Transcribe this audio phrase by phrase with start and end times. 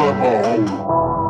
[0.00, 1.29] Summer Home.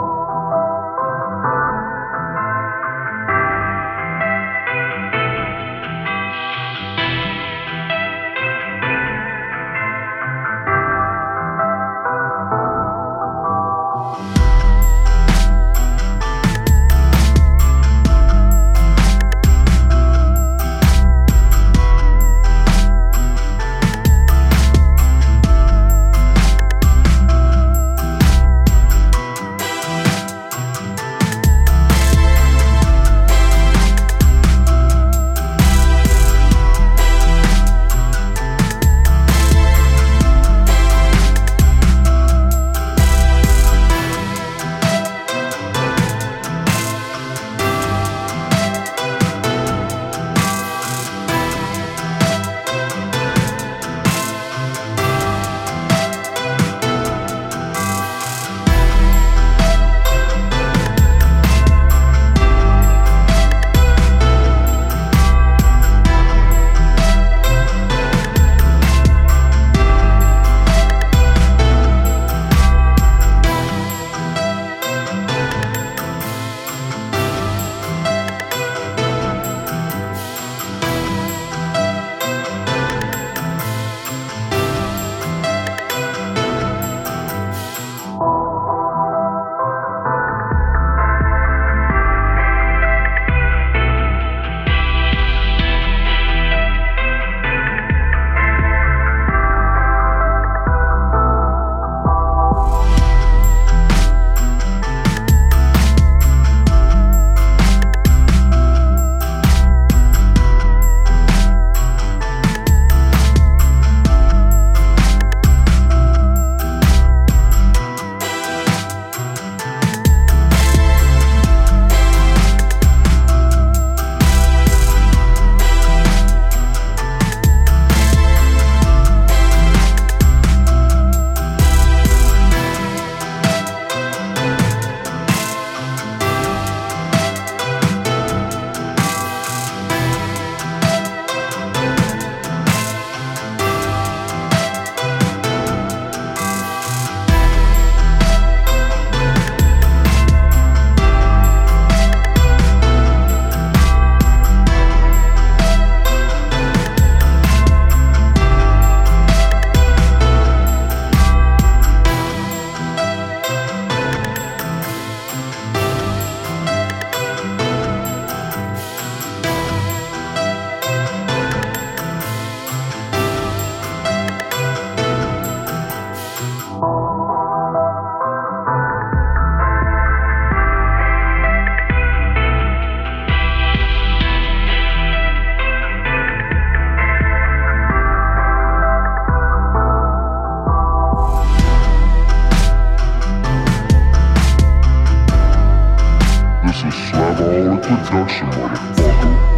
[196.70, 199.49] This is Slab All Production, motherfucker.